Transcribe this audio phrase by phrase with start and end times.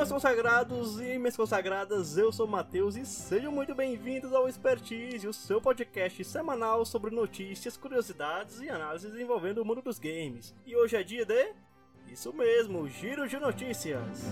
[0.00, 5.28] meus consagrados e minhas consagradas, eu sou o Matheus e sejam muito bem-vindos ao Expertise,
[5.28, 10.54] o seu podcast semanal sobre notícias, curiosidades e análises envolvendo o mundo dos games.
[10.64, 11.52] E hoje é dia de.
[12.10, 14.24] Isso mesmo, Giro de Notícias.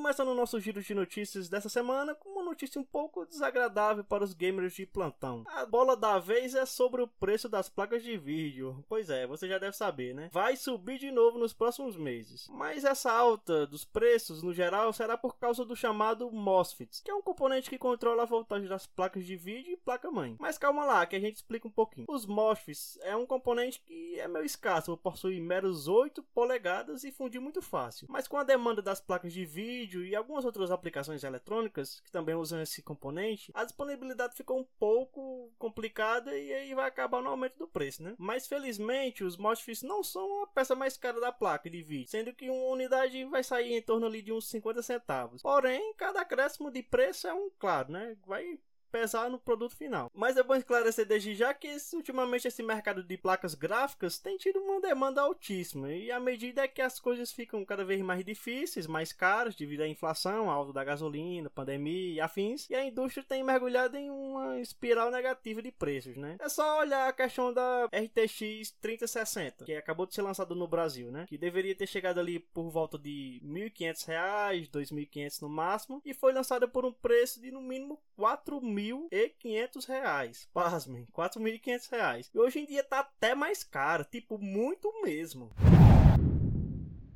[0.00, 4.24] Começando o nosso giro de notícias dessa semana com uma notícia um pouco desagradável para
[4.24, 5.44] os gamers de plantão.
[5.46, 8.82] A bola da vez é sobre o preço das placas de vídeo.
[8.88, 10.30] Pois é, você já deve saber, né?
[10.32, 12.48] Vai subir de novo nos próximos meses.
[12.48, 17.14] Mas essa alta dos preços, no geral, será por causa do chamado MOSFET, que é
[17.14, 20.34] um componente que controla a voltagem das placas de vídeo e placa-mãe.
[20.40, 22.06] Mas calma lá, que a gente explica um pouquinho.
[22.08, 27.38] Os MOSFETs é um componente que é meio escasso, possui meros 8 polegadas e fundir
[27.38, 28.06] muito fácil.
[28.08, 32.12] Mas com a demanda das placas de vídeo vídeo e algumas outras aplicações eletrônicas que
[32.12, 37.30] também usam esse componente, a disponibilidade ficou um pouco complicada e aí vai acabar no
[37.30, 38.14] aumento do preço, né?
[38.16, 42.32] Mas felizmente os MOSFETs não são a peça mais cara da placa de vídeo, sendo
[42.32, 45.42] que uma unidade vai sair em torno ali de uns 50 centavos.
[45.42, 48.16] Porém, cada acréscimo de preço é um, claro, né?
[48.26, 48.58] Vai
[48.90, 50.10] pesar no produto final.
[50.14, 54.58] Mas é bom esclarecer desde já que ultimamente esse mercado de placas gráficas tem tido
[54.58, 59.12] uma demanda altíssima e à medida que as coisas ficam cada vez mais difíceis, mais
[59.12, 63.96] caras devido à inflação, alta da gasolina, pandemia e afins, e a indústria tem mergulhado
[63.96, 66.36] em uma espiral negativa de preços, né?
[66.40, 71.10] É só olhar a questão da RTX 3060, que acabou de ser lançada no Brasil,
[71.10, 71.26] né?
[71.28, 76.12] Que deveria ter chegado ali por volta de R$ 1.500, R$ 2.500 no máximo, e
[76.14, 80.48] foi lançada por um preço de no mínimo R$ 4.000 4.500 reais.
[80.52, 82.30] Pasmem, 4.500 reais.
[82.34, 85.50] E hoje em dia tá até mais caro, tipo, muito mesmo.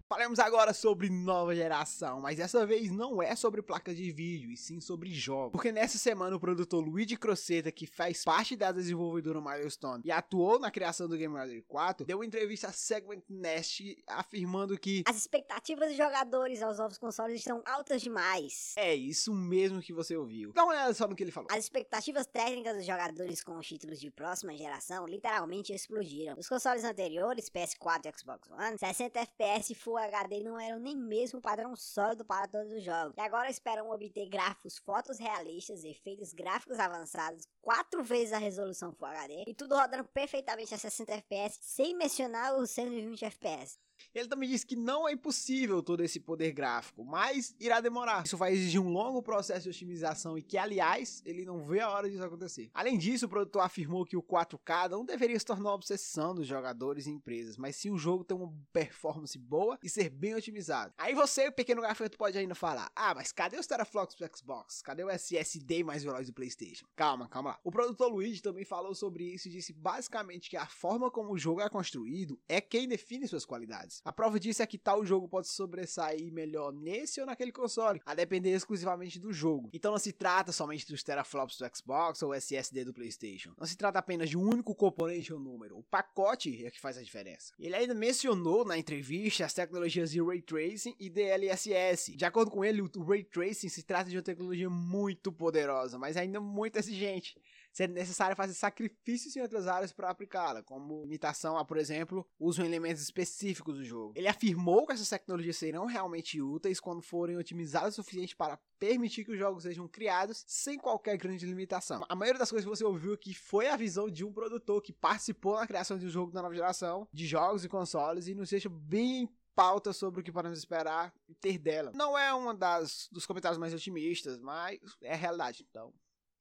[0.07, 4.57] Falamos agora sobre nova geração, mas dessa vez não é sobre placas de vídeo, e
[4.57, 5.53] sim sobre jogos.
[5.53, 10.59] Porque nessa semana o produtor Luigi Crocetta, que faz parte da desenvolvedora Milestone e atuou
[10.59, 15.17] na criação do Game Radar 4, deu uma entrevista a Segment Nest afirmando que as
[15.17, 18.75] expectativas dos jogadores aos novos consoles estão altas demais.
[18.77, 20.53] É isso mesmo que você ouviu.
[20.53, 21.49] Dá uma olhada só no que ele falou.
[21.51, 26.37] As expectativas técnicas dos jogadores com os títulos de próxima geração literalmente explodiram.
[26.39, 31.41] Os consoles anteriores, PS4 e Xbox One, 60 FPS Full HD não eram nem mesmo
[31.41, 33.15] padrão sólido para todos os jogos.
[33.17, 39.07] E agora esperam obter gráficos fotos realistas, efeitos gráficos avançados, quatro vezes a resolução Full
[39.07, 43.79] HD e tudo rodando perfeitamente a 60 FPS, sem mencionar os 120 FPS.
[44.15, 48.25] Ele também disse que não é impossível todo esse poder gráfico, mas irá demorar.
[48.25, 51.91] Isso vai exigir um longo processo de otimização e que, aliás, ele não vê a
[51.91, 52.71] hora disso acontecer.
[52.73, 56.47] Além disso, o produtor afirmou que o 4K não deveria se tornar uma obsessão dos
[56.47, 60.93] jogadores e empresas, mas sim o jogo ter uma performance boa e ser bem otimizado.
[60.97, 64.83] Aí você, pequeno gafanhoto, pode ainda falar: Ah, mas cadê os teraflops do Xbox?
[64.83, 66.87] Cadê o SSD mais veloz do PlayStation?
[66.97, 67.61] Calma, calma lá.
[67.63, 71.39] O produtor Luigi também falou sobre isso e disse basicamente que a forma como o
[71.39, 73.94] jogo é construído é quem define suas qualidades.
[74.05, 78.15] A prova disso é que tal jogo pode sobressair melhor nesse ou naquele console, a
[78.15, 79.71] depender exclusivamente do jogo.
[79.73, 83.53] Então não se trata somente dos teraflops do Xbox ou SSD do PlayStation.
[83.59, 85.79] Não se trata apenas de um único componente ou número.
[85.79, 87.53] O pacote é que faz a diferença.
[87.59, 92.17] Ele ainda mencionou na entrevista as tecnologias de Ray Tracing e DLSS.
[92.17, 96.17] De acordo com ele, o Ray Tracing se trata de uma tecnologia muito poderosa, mas
[96.17, 97.37] ainda muito exigente
[97.75, 102.63] sendo necessário fazer sacrifícios em outras áreas para aplicá-la, como limitação a, por exemplo, uso
[102.63, 104.15] em elementos específicos do jogo.
[104.17, 109.25] Ele afirmou que essas tecnologias serão realmente úteis quando forem otimizadas o suficiente para permitir
[109.25, 112.05] que os jogos sejam criados sem qualquer grande limitação.
[112.09, 114.93] A maioria das coisas que você ouviu aqui foi a visão de um produtor que
[114.93, 118.51] participou na criação de um jogo da nova geração, de jogos e consoles, e nos
[118.51, 121.91] deixa bem pauta sobre o que podemos esperar ter dela.
[121.93, 125.67] Não é das dos comentários mais otimistas, mas é a realidade.
[125.69, 125.93] Então,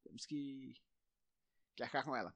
[0.03, 0.75] temos que
[1.75, 2.33] Quer ficar com ela.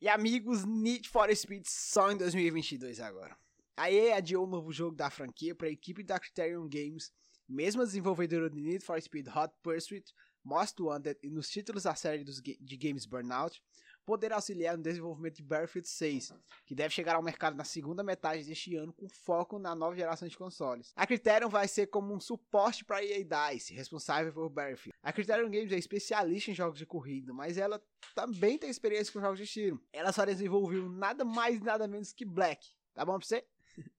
[0.00, 3.36] E amigos, Need for Speed só em 2022 agora.
[3.76, 7.10] A EA adiou o novo jogo da franquia para a equipe da Criterion Games,
[7.48, 10.12] mesma desenvolvedora de Need for Speed Hot Pursuit,
[10.44, 13.60] Most Wanted e nos títulos da série dos, de games Burnout,
[14.04, 16.32] poder auxiliar no desenvolvimento de Battlefield 6,
[16.66, 20.28] que deve chegar ao mercado na segunda metade deste ano com foco na nova geração
[20.28, 20.92] de consoles.
[20.94, 24.96] A Criterion vai ser como um suporte para a EA DICE, responsável por Battlefield.
[25.02, 27.82] A Criterion Games é especialista em jogos de corrida, mas ela
[28.14, 29.82] também tem experiência com jogos de tiro.
[29.92, 32.66] Ela só desenvolveu nada mais e nada menos que Black.
[32.94, 33.44] Tá bom pra você?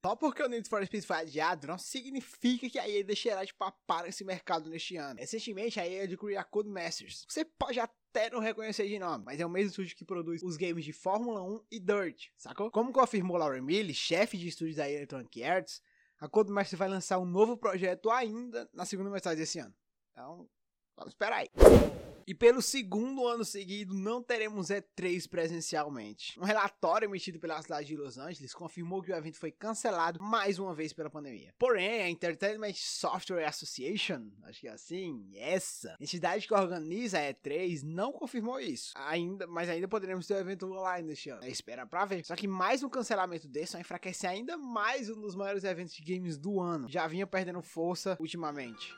[0.04, 3.52] Só porque o Need for Speed foi adiado, não significa que a EA deixará de
[3.52, 5.18] papar nesse mercado neste ano.
[5.18, 7.24] Recentemente, a EA adquiriu a Codemasters.
[7.28, 10.56] Você pode até não reconhecer de nome, mas é o mesmo estúdio que produz os
[10.56, 12.70] games de Fórmula 1 e Dirt, sacou?
[12.70, 15.82] Como confirmou Lauren Millie, chefe de estúdio da Electronic Arts,
[16.18, 19.74] a Codemasters vai lançar um novo projeto ainda na segunda metade desse ano.
[20.12, 20.48] Então,
[20.96, 21.48] Vamos esperar aí.
[22.28, 26.36] E pelo segundo ano seguido, não teremos E3 presencialmente.
[26.40, 30.58] Um relatório emitido pela cidade de Los Angeles confirmou que o evento foi cancelado mais
[30.58, 31.54] uma vez pela pandemia.
[31.56, 37.84] Porém, a Entertainment Software Association, acho que é assim, essa entidade que organiza a E3,
[37.84, 38.92] não confirmou isso.
[38.96, 41.44] Ainda, mas ainda poderemos ter o um evento online neste ano.
[41.44, 42.24] É espera pra ver.
[42.24, 46.02] Só que mais um cancelamento desse vai enfraquecer ainda mais um dos maiores eventos de
[46.02, 46.88] games do ano.
[46.88, 48.96] Já vinha perdendo força ultimamente.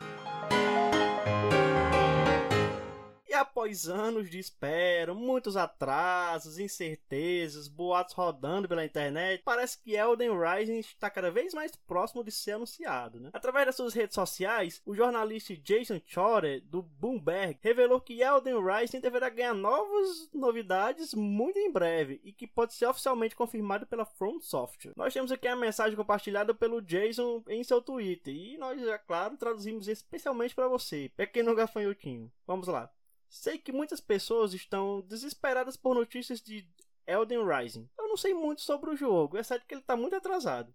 [3.39, 10.79] Após anos de espera, muitos atrasos, incertezas, boatos rodando pela internet, parece que Elden Rising
[10.79, 13.21] está cada vez mais próximo de ser anunciado.
[13.21, 13.31] Né?
[13.33, 19.01] Através das suas redes sociais, o jornalista Jason Schroeder, do Bloomberg, revelou que Elden Rising
[19.01, 24.41] deverá ganhar novas novidades muito em breve e que pode ser oficialmente confirmado pela From
[24.41, 24.93] Software.
[24.97, 29.37] Nós temos aqui a mensagem compartilhada pelo Jason em seu Twitter e nós, é claro,
[29.37, 32.31] traduzimos especialmente para você, pequeno gafanhotinho.
[32.47, 32.91] Vamos lá.
[33.29, 36.67] Sei que muitas pessoas estão desesperadas por notícias de
[37.07, 37.89] Elden Rising.
[37.99, 40.75] Eu não sei muito sobre o jogo, exceto que ele está muito atrasado.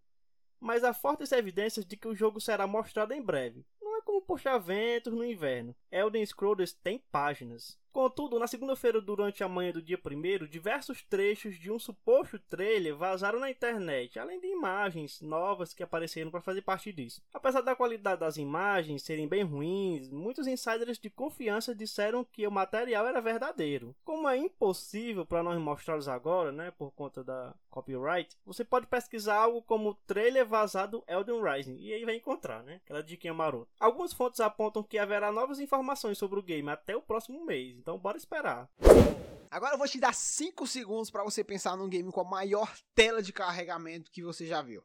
[0.59, 3.65] Mas há fortes evidências de que o jogo será mostrado em breve.
[4.05, 5.75] Como puxar ventos no inverno.
[5.91, 7.77] Elden Scrolls tem páginas.
[7.93, 12.95] Contudo, na segunda-feira, durante a manhã do dia 1, diversos trechos de um suposto trailer
[12.95, 17.21] vazaram na internet, além de imagens novas que apareceram para fazer parte disso.
[17.31, 22.51] Apesar da qualidade das imagens serem bem ruins, muitos insiders de confiança disseram que o
[22.51, 23.95] material era verdadeiro.
[24.03, 29.35] Como é impossível para nós mostrá-los agora, né, por conta da copyright, você pode pesquisar
[29.35, 33.69] algo como trailer vazado Elden Rising e aí vai encontrar, né, aquela diquinha marota.
[33.93, 37.77] Algumas fontes apontam que haverá novas informações sobre o game até o próximo mês.
[37.77, 38.67] Então bora esperar.
[39.51, 42.75] Agora eu vou te dar 5 segundos para você pensar num game com a maior
[42.95, 44.83] tela de carregamento que você já viu.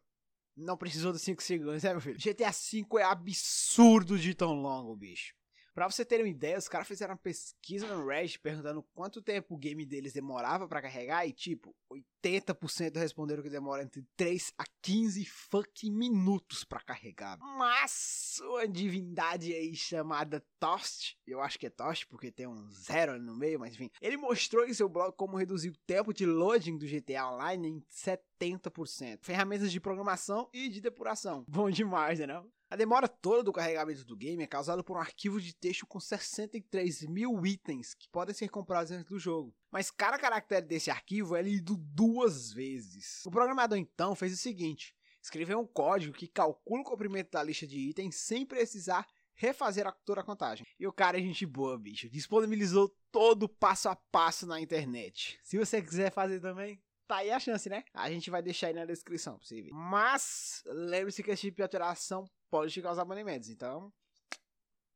[0.54, 2.18] Não precisou de 5 segundos, né, meu filho?
[2.18, 5.34] GTA V é absurdo de tão longo, bicho.
[5.78, 9.54] Pra você ter uma ideia, os caras fizeram uma pesquisa no Reddit perguntando quanto tempo
[9.54, 11.72] o game deles demorava para carregar e, tipo,
[12.20, 17.38] 80% responderam que demora entre 3 a 15 fucking minutos para carregar.
[17.38, 23.12] Mas uma divindade aí chamada Toast, eu acho que é Toast porque tem um zero
[23.12, 26.26] ali no meio, mas enfim, ele mostrou em seu blog como reduzir o tempo de
[26.26, 29.20] loading do GTA Online em 70%.
[29.22, 31.44] Ferramentas de programação e de depuração.
[31.46, 32.26] Bom demais, né?
[32.26, 32.50] Não?
[32.70, 35.98] A demora toda do carregamento do game é causada por um arquivo de texto com
[35.98, 39.54] 63 mil itens que podem ser comprados dentro do jogo.
[39.70, 43.24] Mas cada caractere desse arquivo é lido duas vezes.
[43.24, 47.66] O programador então fez o seguinte: escreveu um código que calcula o comprimento da lista
[47.66, 50.66] de itens sem precisar refazer a, toda a contagem.
[50.78, 52.10] E o cara é gente boa, bicho.
[52.10, 55.38] Disponibilizou todo o passo a passo na internet.
[55.42, 57.82] Se você quiser fazer também, tá aí a chance, né?
[57.94, 59.70] A gente vai deixar aí na descrição pra você ver.
[59.72, 63.48] Mas lembre-se que esse tipo de alteração pode te causar banimentos.
[63.48, 63.92] Então,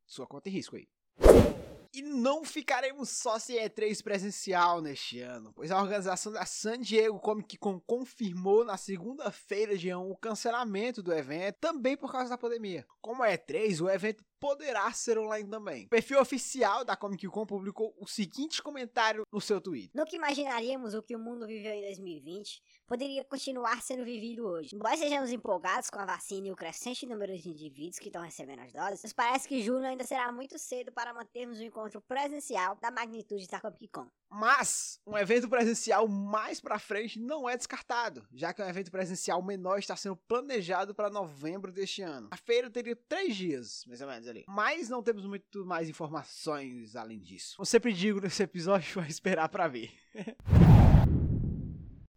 [0.06, 0.86] sua conta em risco aí.
[1.94, 7.20] E não ficaremos só sem E3 presencial neste ano, pois a organização da San Diego
[7.20, 12.38] Comic Con confirmou na segunda-feira de ano o cancelamento do evento, também por causa da
[12.38, 12.86] pandemia.
[13.02, 15.84] Como é E3, o evento poderá ser online também.
[15.84, 19.92] O perfil oficial da Comic Con publicou o seguinte comentário no seu Twitter.
[19.94, 22.60] Nunca imaginaríamos o que o mundo viveu em 2020
[22.92, 24.76] poderia continuar sendo vivido hoje.
[24.76, 28.60] Embora sejamos empolgados com a vacina e o crescente número de indivíduos que estão recebendo
[28.60, 32.76] as doses, nos parece que julho ainda será muito cedo para mantermos um encontro presencial
[32.82, 34.06] da magnitude da Comic Con.
[34.28, 39.42] Mas um evento presencial mais para frente não é descartado, já que um evento presencial
[39.42, 42.28] menor está sendo planejado para novembro deste ano.
[42.30, 44.44] A feira teria três dias, mais ou menos ali.
[44.48, 47.56] Mas não temos muito mais informações além disso.
[47.58, 49.92] Eu sempre digo nesse episódio, vai esperar para ver.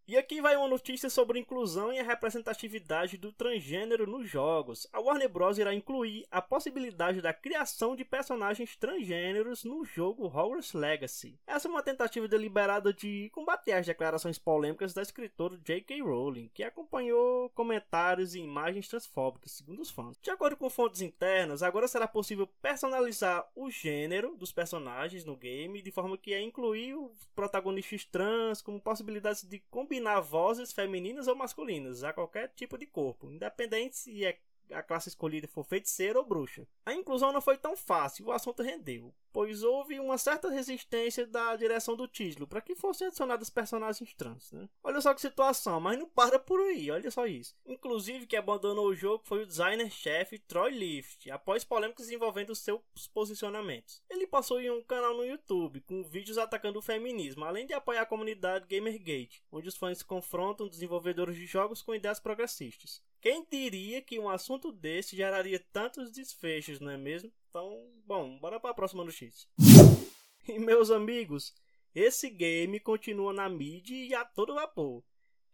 [0.07, 4.87] E aqui vai uma notícia sobre inclusão e a representatividade do transgênero nos jogos.
[4.93, 5.57] A Warner Bros.
[5.57, 11.39] irá incluir a possibilidade da criação de personagens transgêneros no jogo Hogwarts Legacy.
[11.47, 15.99] Essa é uma tentativa deliberada de combater as declarações polêmicas da escritora J.K.
[16.03, 20.19] Rowling, que acompanhou comentários e imagens transfóbicas, segundo os fãs.
[20.21, 25.81] De acordo com fontes internas, agora será possível personalizar o gênero dos personagens no game,
[25.81, 31.25] de forma que é incluir os protagonistas trans como possibilidades de combinar combinar vozes femininas
[31.25, 34.37] ou masculinas a qualquer tipo de corpo, independente se é
[34.71, 36.67] a classe escolhida for feiticeira ou bruxa.
[36.85, 41.57] A inclusão não foi tão fácil, o assunto rendeu pois houve uma certa resistência da
[41.57, 44.53] direção do título para que fossem adicionados personagens trans.
[44.53, 44.69] Né?
[44.81, 47.53] Olha só que situação, mas não para por aí, olha só isso.
[47.65, 52.79] Inclusive, que abandonou o jogo foi o designer-chefe Troy Lift, após polêmicas envolvendo seus
[53.13, 54.01] posicionamentos.
[54.09, 58.05] Ele possui um canal no YouTube com vídeos atacando o feminismo, além de apoiar a
[58.05, 63.03] comunidade Gamergate, onde os fãs confrontam desenvolvedores de jogos com ideias progressistas.
[63.19, 67.33] Quem diria que um assunto desse geraria tantos desfechos, não é mesmo?
[67.55, 69.47] Então, bom, bora para a próxima notícia.
[70.47, 71.55] E meus amigos,
[71.95, 75.01] esse game continua na mídia e a todo vapor.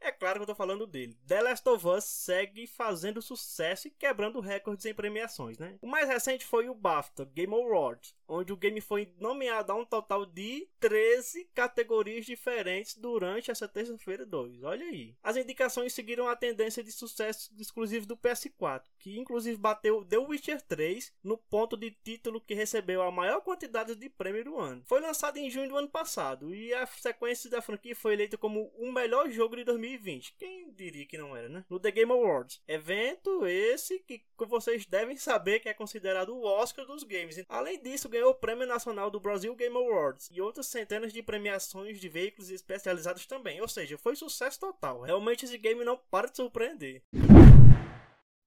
[0.01, 1.15] É claro que eu tô falando dele.
[1.27, 5.77] The Last of Us segue fazendo sucesso e quebrando recordes em premiações, né?
[5.79, 9.85] O mais recente foi o BAFTA Game Awards, onde o game foi nomeado a um
[9.85, 14.63] total de 13 categorias diferentes durante essa terça-feira 2.
[14.63, 15.15] Olha aí.
[15.21, 20.61] As indicações seguiram a tendência de sucesso exclusivo do PS4, que inclusive bateu The Witcher
[20.61, 24.83] 3 no ponto de título que recebeu a maior quantidade de prêmio do ano.
[24.85, 28.71] Foi lançado em junho do ano passado e a sequência da franquia foi eleita como
[28.77, 30.35] o melhor jogo de 2020 2020.
[30.37, 31.65] Quem diria que não era, né?
[31.69, 32.61] No The Game Awards.
[32.67, 37.43] Evento esse que vocês devem saber que é considerado o Oscar dos games.
[37.47, 41.99] Além disso, ganhou o Prêmio Nacional do Brasil Game Awards e outras centenas de premiações
[41.99, 43.59] de veículos especializados também.
[43.59, 45.01] Ou seja, foi sucesso total.
[45.01, 47.01] Realmente esse game não para de surpreender.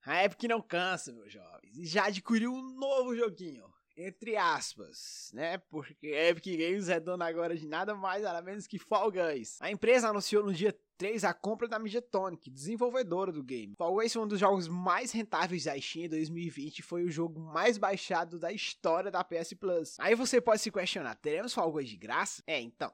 [0.07, 1.77] A Epic não cansa, meus jovens.
[1.77, 5.59] E já adquiriu um novo joguinho entre aspas, né?
[5.59, 9.59] Porque Epic Games é dona agora de nada mais nada menos que Fall Guys.
[9.61, 13.75] A empresa anunciou no dia 3 a compra da Mediatonic, desenvolvedora do game.
[13.77, 17.11] Fall Guys foi um dos jogos mais rentáveis da Steam em 2020 e foi o
[17.11, 19.99] jogo mais baixado da história da PS Plus.
[19.99, 22.43] Aí você pode se questionar, teremos Fall Guys de graça?
[22.47, 22.93] É, então,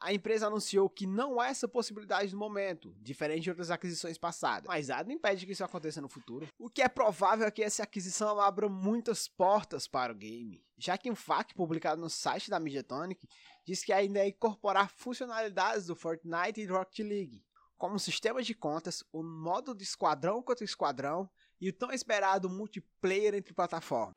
[0.00, 4.66] a empresa anunciou que não há essa possibilidade no momento, diferente de outras aquisições passadas.
[4.66, 6.48] Mas nada impede que isso aconteça no futuro.
[6.58, 10.96] O que é provável é que essa aquisição abra muitas portas para o game, já
[10.96, 13.28] que um FAQ publicado no site da Mediatonic
[13.66, 17.44] diz que ainda é incorporar funcionalidades do Fortnite e do Rocket League,
[17.76, 21.28] como o sistema de contas, o modo de esquadrão contra esquadrão
[21.60, 24.16] e o tão esperado multiplayer entre plataformas.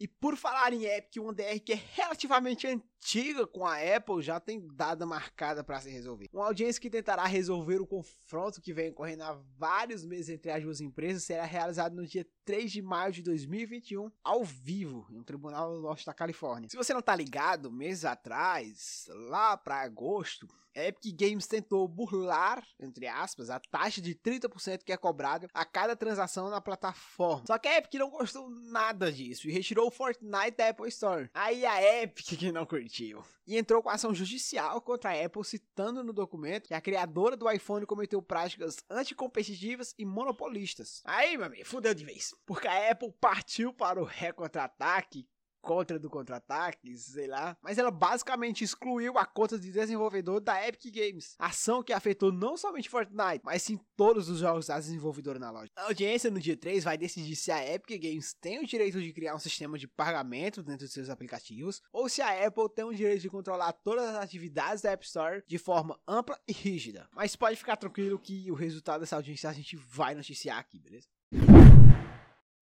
[0.00, 4.40] E por falar em Epic, uma DR que é relativamente antiga com a Apple já
[4.40, 6.26] tem data marcada para se resolver.
[6.32, 10.62] Uma audiência que tentará resolver o confronto que vem correndo há vários meses entre as
[10.62, 15.22] duas empresas será realizada no dia 3 de maio de 2021, ao vivo, em um
[15.22, 16.70] tribunal do norte da Califórnia.
[16.70, 23.06] Se você não tá ligado, meses atrás, lá para agosto, Epic Games tentou burlar, entre
[23.06, 27.44] aspas, a taxa de 30% que é cobrada a cada transação na plataforma.
[27.46, 31.30] Só que a Epic não gostou nada disso e retirou Fortnite da Apple Store.
[31.34, 33.22] Aí a Epic que não curtiu.
[33.46, 37.50] E entrou com ação judicial contra a Apple, citando no documento que a criadora do
[37.50, 41.02] iPhone cometeu práticas anticompetitivas e monopolistas.
[41.04, 42.34] Aí, meu amigo, fudeu de vez.
[42.46, 45.26] Porque a Apple partiu para o ré-contra-ataque
[45.60, 47.56] contra do contra-ataque, sei lá.
[47.62, 51.34] Mas ela basicamente excluiu a conta de desenvolvedor da Epic Games.
[51.38, 55.70] Ação que afetou não somente Fortnite, mas sim todos os jogos da desenvolvedora na loja.
[55.76, 59.12] A audiência no dia 3 vai decidir se a Epic Games tem o direito de
[59.12, 62.94] criar um sistema de pagamento dentro de seus aplicativos, ou se a Apple tem o
[62.94, 67.08] direito de controlar todas as atividades da App Store de forma ampla e rígida.
[67.12, 71.08] Mas pode ficar tranquilo que o resultado dessa audiência a gente vai noticiar aqui, beleza?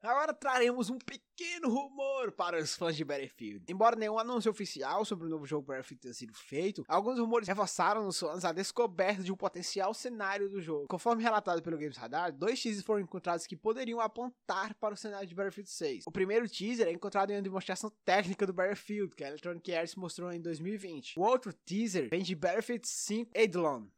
[0.00, 3.64] Agora traremos um pequeno rumor para os fãs de Battlefield.
[3.68, 8.04] Embora nenhum anúncio oficial sobre o novo jogo Battlefield tenha sido feito, alguns rumores reforçaram
[8.04, 10.86] nos fãs a descoberta de um potencial cenário do jogo.
[10.86, 15.26] Conforme relatado pelo Games Radar, dois teasers foram encontrados que poderiam apontar para o cenário
[15.26, 16.04] de Battlefield 6.
[16.06, 19.96] O primeiro teaser é encontrado em uma demonstração técnica do Battlefield, que a Electronic Arts
[19.96, 21.18] mostrou em 2020.
[21.18, 23.88] O outro teaser vem de Battlefield 5 Eidolon.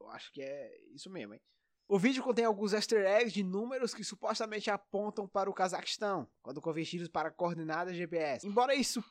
[0.00, 1.40] Eu acho que é isso mesmo, hein?
[1.88, 6.60] O vídeo contém alguns easter eggs de números que supostamente apontam para o Cazaquistão, quando
[6.60, 8.44] convertidos para coordenadas GPS.
[8.44, 9.04] Embora isso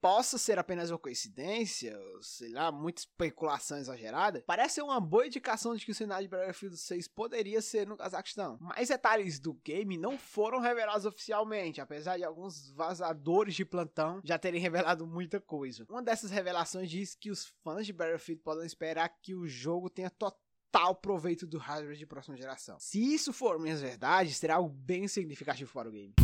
[0.00, 5.84] possa ser apenas uma coincidência, sei lá, muita especulação exagerada, parece uma boa indicação de
[5.84, 8.56] que o cenário de Battlefield 6 poderia ser no Cazaquistão.
[8.60, 14.38] Mais detalhes do game não foram revelados oficialmente, apesar de alguns vazadores de plantão já
[14.38, 15.84] terem revelado muita coisa.
[15.90, 20.08] Uma dessas revelações diz que os fãs de Battlefield podem esperar que o jogo tenha
[20.08, 20.40] total
[20.70, 22.76] total proveito do hardware de próxima geração.
[22.78, 26.14] Se isso for minhas verdades, será algo bem significativo para o game.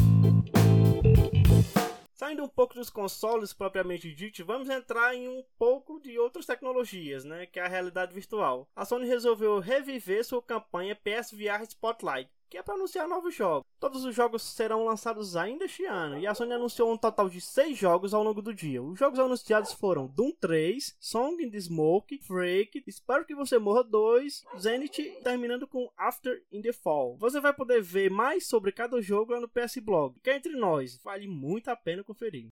[2.14, 7.24] Saindo um pouco dos consoles propriamente dito, vamos entrar em um pouco de outras tecnologias,
[7.24, 8.66] né, que é a realidade virtual.
[8.74, 13.66] A Sony resolveu reviver sua campanha PSVR Spotlight, que é para anunciar novos jogos.
[13.78, 17.40] Todos os jogos serão lançados ainda este ano, e a Sony anunciou um total de
[17.40, 18.82] 6 jogos ao longo do dia.
[18.82, 23.84] Os jogos anunciados foram Doom 3, Song in the Smoke, Freak, Espero que Você Morra
[23.84, 27.16] 2, Zenith, terminando com After in the Fall.
[27.18, 30.56] Você vai poder ver mais sobre cada jogo lá no PS Blog, que é entre
[30.56, 32.48] nós, vale muito a pena conferir.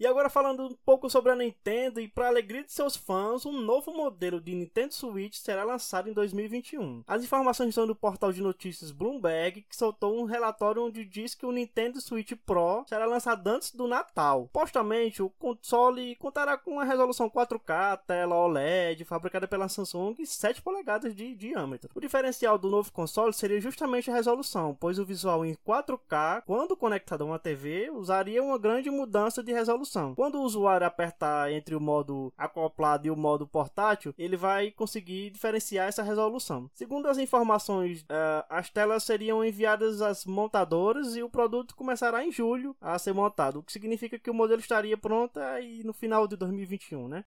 [0.00, 3.52] E agora falando um pouco sobre a Nintendo e para alegria de seus fãs, um
[3.52, 7.04] novo modelo de Nintendo Switch será lançado em 2021.
[7.06, 11.44] As informações são do portal de notícias Bloomberg, que soltou um relatório onde diz que
[11.44, 14.48] o Nintendo Switch Pro será lançado antes do Natal.
[14.50, 20.62] Postamente, o console contará com uma resolução 4K, tela OLED, fabricada pela Samsung e 7
[20.62, 21.90] polegadas de diâmetro.
[21.94, 26.74] O diferencial do novo console seria justamente a resolução, pois o visual em 4K, quando
[26.74, 30.14] conectado a uma TV, usaria uma grande mudança de resolução resolução.
[30.14, 35.30] Quando o usuário apertar entre o modo acoplado e o modo portátil, ele vai conseguir
[35.30, 36.70] diferenciar essa resolução.
[36.74, 42.30] Segundo as informações, uh, as telas seriam enviadas às montadoras e o produto começará em
[42.30, 46.28] julho a ser montado, o que significa que o modelo estaria pronto aí no final
[46.28, 47.24] de 2021, né?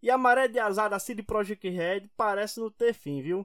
[0.00, 3.44] E a maré de azar da CD Projekt Red parece não ter fim, viu?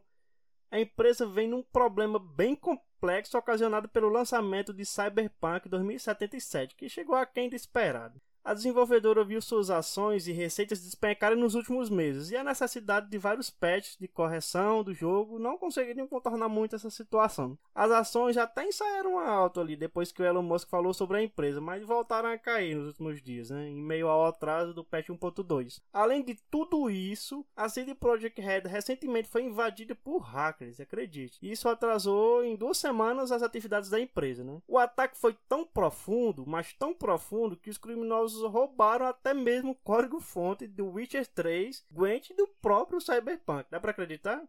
[0.69, 6.87] A empresa vem num problema bem complexo complexo ocasionado pelo lançamento de Cyberpunk 2077, que
[6.87, 8.21] chegou aquém do esperado.
[8.45, 13.17] A desenvolvedora viu suas ações e receitas despencarem nos últimos meses, e a necessidade de
[13.17, 17.57] vários patches de correção do jogo não conseguiriam contornar muito essa situação.
[17.73, 21.23] As ações já até ensaiaram alto ali depois que o Elon Musk falou sobre a
[21.23, 25.07] empresa, mas voltaram a cair nos últimos dias, né, em meio ao atraso do patch
[25.07, 25.79] 1.2.
[25.93, 31.39] Além de tudo isso, a CD Projekt Red recentemente foi invadida por hackers, acredite.
[31.41, 34.43] Isso atrasou em duas semanas as atividades da empresa.
[34.43, 34.61] Né?
[34.67, 39.75] O ataque foi tão profundo, mas tão profundo, que os criminosos roubaram até mesmo o
[39.75, 43.65] código-fonte do Witcher 3, Gwent e do próprio Cyberpunk.
[43.69, 44.43] Dá pra acreditar?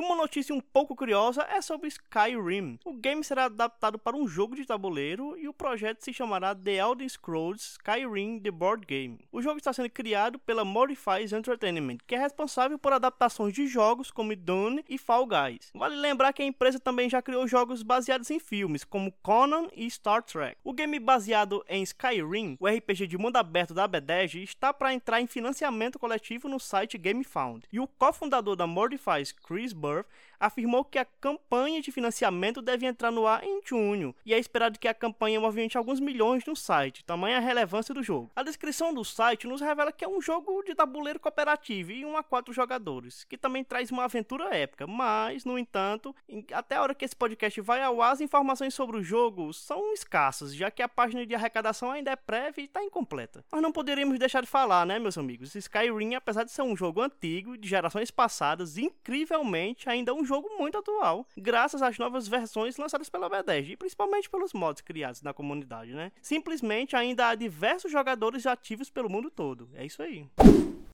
[0.00, 2.78] E uma notícia um pouco curiosa é sobre Skyrim.
[2.86, 6.76] O game será adaptado para um jogo de tabuleiro e o projeto se chamará The
[6.76, 9.18] Elder Scrolls Skyrim The Board Game.
[9.30, 14.10] O jogo está sendo criado pela Modifies Entertainment, que é responsável por adaptações de jogos
[14.10, 15.70] como Dune e Fall Guys.
[15.74, 19.90] Vale lembrar que a empresa também já criou jogos baseados em filmes, como Conan e
[19.90, 20.56] Star Trek.
[20.64, 25.20] O game baseado em Skyrim, o RPG de mundo aberto da Bethesda, está para entrar
[25.20, 27.66] em financiamento coletivo no site GameFound.
[27.70, 30.04] E o cofundador da Modifies, Chris curve
[30.40, 34.78] afirmou que a campanha de financiamento deve entrar no ar em junho, e é esperado
[34.78, 38.30] que a campanha movimente alguns milhões no site, tamanha a relevância do jogo.
[38.34, 42.16] A descrição do site nos revela que é um jogo de tabuleiro cooperativo e um
[42.16, 46.14] a quatro jogadores, que também traz uma aventura épica, mas, no entanto,
[46.52, 49.92] até a hora que esse podcast vai ao ar, as informações sobre o jogo são
[49.92, 53.44] escassas, já que a página de arrecadação ainda é prévia e está incompleta.
[53.52, 55.54] Mas não poderíamos deixar de falar, né, meus amigos?
[55.54, 60.48] Skyrim, apesar de ser um jogo antigo, de gerações passadas, incrivelmente ainda é um jogo
[60.56, 65.34] muito atual, graças às novas versões lançadas pela Bethesda e principalmente pelos mods criados na
[65.34, 66.12] comunidade, né?
[66.22, 69.68] Simplesmente ainda há diversos jogadores ativos pelo mundo todo.
[69.74, 70.30] É isso aí.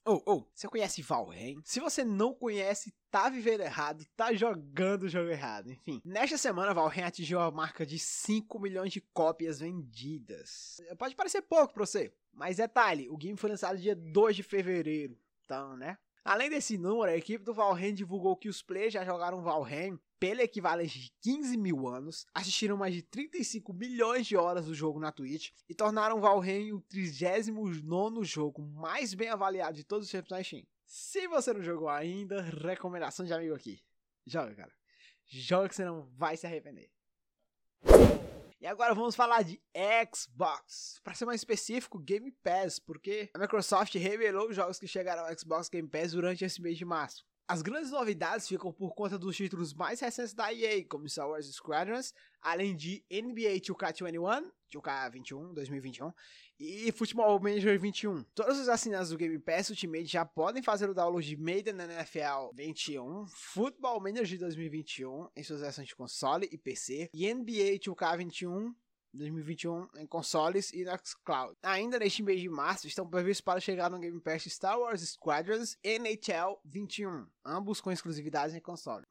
[0.03, 1.61] Oh, oh, você conhece Valheim?
[1.63, 5.69] Se você não conhece, tá vivendo errado, tá jogando o jogo errado.
[5.69, 10.81] Enfim, nesta semana Valheim atingiu a marca de 5 milhões de cópias vendidas.
[10.97, 15.15] Pode parecer pouco pra você, mas detalhe, o game foi lançado dia 2 de fevereiro.
[15.45, 15.97] Então, né?
[16.27, 20.41] Além desse número, a equipe do Valheim divulgou que os players já jogaram Valheim pelo
[20.41, 25.09] equivalente de 15 mil anos, assistiram mais de 35 milhões de horas do jogo na
[25.09, 30.43] Twitch e tornaram Valheim o 39 jogo mais bem avaliado de todos os tempos na
[30.43, 30.67] Steam.
[30.85, 33.79] Se você não jogou ainda, recomendação de amigo aqui.
[34.25, 34.73] Joga, cara.
[35.27, 36.91] Joga que você não vai se arrepender.
[38.59, 39.61] E agora vamos falar de
[40.11, 40.99] Xbox.
[41.03, 45.37] Para ser mais específico, Game Pass, porque a Microsoft revelou os jogos que chegaram ao
[45.37, 47.23] Xbox Game Pass durante esse mês de março.
[47.49, 51.45] As grandes novidades ficam por conta dos títulos mais recentes da EA, como Star Wars
[51.45, 56.11] Squadrons, além de NBA 2K21, 2K21, 2021
[56.59, 58.21] e Futebol Manager 21.
[58.35, 62.53] Todos os assinantes do Game Pass Ultimate já podem fazer o download de Maiden NFL
[62.53, 68.73] 21, Football Manager 2021 em suas versões de console e PC e NBA 2K21
[69.13, 71.55] 2021 em consoles e no xCloud.
[71.63, 75.77] Ainda neste mês de março estão previstos para chegar no Game Pass Star Wars Squadrons
[75.83, 79.05] NHL 21, ambos com exclusividade em console.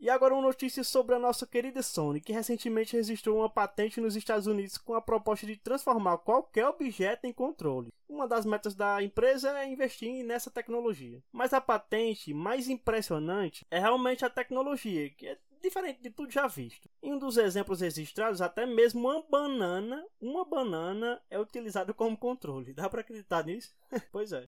[0.00, 4.16] E agora uma notícia sobre a nossa querida Sony, que recentemente registrou uma patente nos
[4.16, 7.92] Estados Unidos com a proposta de transformar qualquer objeto em controle.
[8.08, 11.22] Uma das metas da empresa é investir nessa tecnologia.
[11.30, 16.46] Mas a patente mais impressionante é realmente a tecnologia, que é diferente de tudo já
[16.46, 16.90] visto.
[17.02, 22.74] Em um dos exemplos registrados, até mesmo uma banana, uma banana é utilizada como controle.
[22.74, 23.74] Dá para acreditar nisso?
[24.12, 24.46] pois é.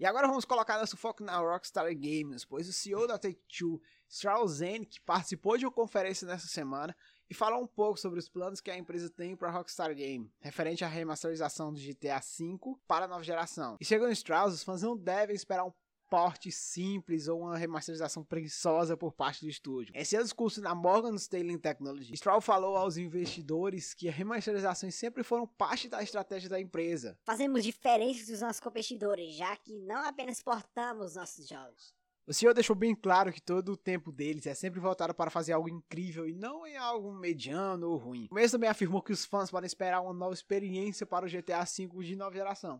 [0.00, 4.60] E agora vamos colocar nosso foco na Rockstar Games, pois o CEO da Take-Two, Strauss
[4.90, 6.96] que participou de uma conferência nessa semana
[7.28, 10.82] e falou um pouco sobre os planos que a empresa tem para Rockstar Game, referente
[10.82, 13.76] à remasterização do GTA V para a nova geração.
[13.78, 15.72] E segundo Strauss, os fãs não devem esperar um
[16.10, 19.92] porte simples ou uma remasterização preguiçosa por parte do estúdio.
[19.96, 22.16] Esse é o discurso da Morgan Stanley Technology.
[22.16, 27.16] Stroll falou aos investidores que remasterizações sempre foram parte da estratégia da empresa.
[27.22, 31.94] Fazemos diferente dos nossos competidores, já que não apenas portamos nossos jogos.
[32.26, 35.52] O senhor deixou bem claro que todo o tempo deles é sempre voltado para fazer
[35.52, 38.28] algo incrível e não em algo mediano ou ruim.
[38.30, 41.64] O mesmo também afirmou que os fãs podem esperar uma nova experiência para o GTA
[41.64, 42.78] V de nova geração.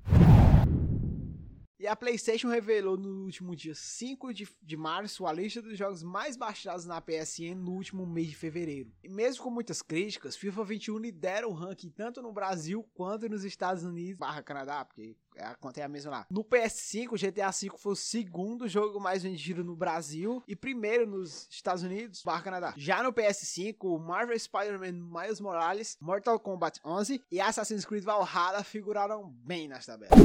[1.81, 6.03] E a PlayStation revelou no último dia 5 de, de março a lista dos jogos
[6.03, 8.93] mais baixados na PSN no último mês de fevereiro.
[9.03, 13.45] E mesmo com muitas críticas, FIFA 21 lidera o ranking tanto no Brasil quanto nos
[13.45, 16.27] Estados Unidos barra Canadá, porque a conta é a mesma lá.
[16.31, 21.47] No PS5, GTA V foi o segundo jogo mais vendido no Brasil e primeiro nos
[21.51, 22.75] Estados Unidos barra Canadá.
[22.77, 29.29] Já no PS5, Marvel Spider-Man Miles Morales, Mortal Kombat 11 e Assassin's Creed Valhalla figuraram
[29.29, 30.19] bem nas tabelas.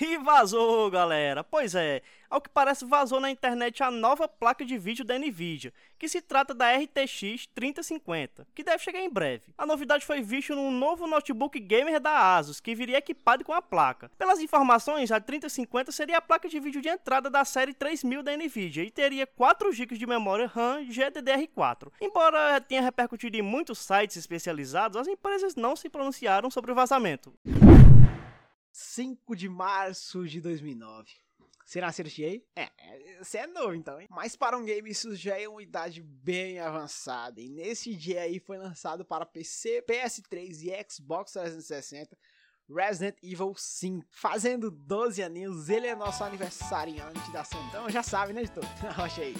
[0.00, 1.44] E vazou, galera.
[1.44, 5.74] Pois é, ao que parece vazou na internet a nova placa de vídeo da Nvidia,
[5.98, 9.52] que se trata da RTX 3050, que deve chegar em breve.
[9.58, 13.60] A novidade foi vista num novo notebook gamer da Asus, que viria equipado com a
[13.60, 14.10] placa.
[14.16, 14.59] Pelas informações,
[15.10, 18.90] a 3050 seria a placa de vídeo de entrada da série 3000 da Nvidia e
[18.90, 21.92] teria 4 GB de memória RAM GDDR4.
[22.00, 27.32] Embora tenha repercutido em muitos sites especializados, as empresas não se pronunciaram sobre o vazamento.
[28.72, 31.10] 5 de março de 2009.
[31.64, 32.44] Você nasceu nesse aí?
[32.56, 32.68] É,
[33.22, 34.08] você é novo então, hein?
[34.10, 37.40] Mas para um game isso já é uma idade bem avançada.
[37.40, 42.18] E nesse dia aí foi lançado para PC, PS3 e Xbox 360
[42.74, 44.06] Resident Evil 5.
[44.10, 47.90] Fazendo 12 aninhos, ele é nosso aniversariante da Santão.
[47.90, 48.64] Já sabe, né, editor?
[48.96, 49.34] Rocha aí.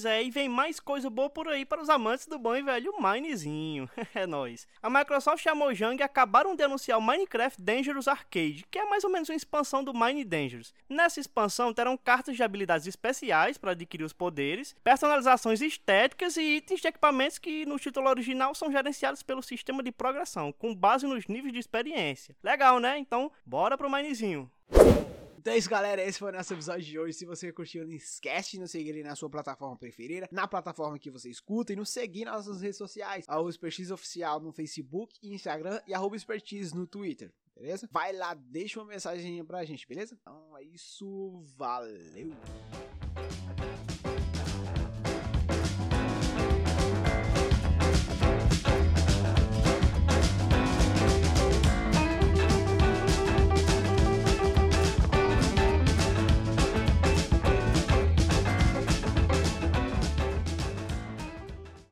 [0.00, 2.62] Pois é, e vem mais coisa boa por aí para os amantes do bom e
[2.62, 3.86] velho Minezinho.
[4.14, 4.66] é nóis.
[4.82, 9.04] A Microsoft e a Mojang acabaram de anunciar o Minecraft Dangerous Arcade, que é mais
[9.04, 10.72] ou menos uma expansão do Mine Dangerous.
[10.88, 16.80] Nessa expansão terão cartas de habilidades especiais para adquirir os poderes, personalizações estéticas e itens
[16.80, 21.26] de equipamentos que no título original são gerenciados pelo sistema de progressão, com base nos
[21.26, 22.34] níveis de experiência.
[22.42, 22.96] Legal, né?
[22.96, 24.50] Então, bora pro Minezinho.
[25.40, 26.02] Então é isso, galera.
[26.04, 27.14] Esse foi o nosso episódio de hoje.
[27.14, 31.10] Se você curtiu, não esquece de nos seguir na sua plataforma preferida, na plataforma que
[31.10, 33.24] você escuta e nos seguir nas nossas redes sociais.
[33.26, 37.32] Arroba Expertise Oficial no Facebook e Instagram e arroba Expertise no Twitter.
[37.56, 37.88] Beleza?
[37.90, 40.14] Vai lá, deixa uma mensagem pra gente, beleza?
[40.20, 41.42] Então é isso.
[41.56, 42.99] Valeu!